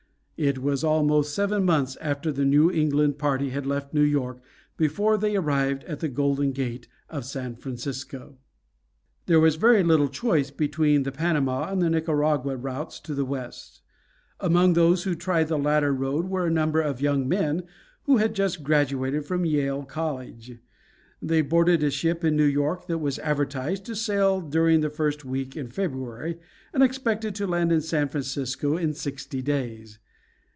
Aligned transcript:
It 0.43 0.57
was 0.57 0.83
almost 0.83 1.35
seven 1.35 1.63
months 1.65 1.97
after 2.01 2.31
that 2.31 2.43
New 2.45 2.71
England 2.71 3.19
party 3.19 3.51
had 3.51 3.67
left 3.67 3.93
New 3.93 4.01
York 4.01 4.41
before 4.75 5.15
they 5.15 5.35
arrived 5.35 5.83
at 5.83 5.99
the 5.99 6.07
Golden 6.09 6.51
Gate 6.51 6.87
of 7.09 7.25
San 7.25 7.55
Francisco. 7.55 8.39
There 9.27 9.39
was 9.39 9.53
very 9.57 9.83
little 9.83 10.09
choice 10.09 10.49
between 10.49 11.03
the 11.03 11.11
Panama 11.11 11.71
and 11.71 11.79
the 11.79 11.91
Nicaragua 11.91 12.57
routes 12.57 12.99
to 13.01 13.13
the 13.13 13.23
West. 13.23 13.83
Among 14.39 14.73
those 14.73 15.03
who 15.03 15.13
tried 15.13 15.47
the 15.47 15.59
latter 15.59 15.93
road 15.93 16.27
were 16.27 16.47
a 16.47 16.49
number 16.49 16.81
of 16.81 17.01
young 17.01 17.29
men 17.29 17.61
who 18.05 18.17
had 18.17 18.33
just 18.33 18.63
graduated 18.63 19.25
from 19.25 19.45
Yale 19.45 19.83
College. 19.83 20.57
They 21.21 21.43
boarded 21.43 21.83
a 21.83 21.91
ship 21.91 22.23
in 22.23 22.35
New 22.35 22.45
York 22.45 22.87
that 22.87 22.97
was 22.97 23.19
advertised 23.19 23.85
to 23.85 23.95
sail 23.95 24.41
during 24.41 24.81
the 24.81 24.89
first 24.89 25.23
week 25.23 25.55
in 25.55 25.67
February, 25.69 26.39
and 26.73 26.81
expected 26.81 27.35
to 27.35 27.45
land 27.45 27.71
in 27.71 27.81
San 27.81 28.07
Francisco 28.09 28.75
in 28.75 28.95
sixty 28.95 29.43
days. 29.43 29.99